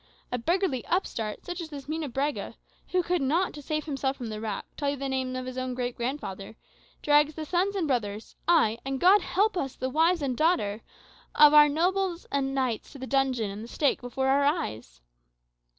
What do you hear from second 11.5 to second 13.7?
our knights and nobles to the dungeon and the